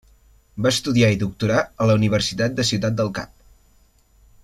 Va 0.65 0.69
estudiar 0.75 1.09
i 1.15 1.19
doctorar 1.25 1.59
a 1.85 1.89
la 1.91 1.97
Universitat 2.01 2.57
de 2.61 2.67
Ciutat 2.71 2.97
del 3.03 3.13
Cap. 3.21 3.37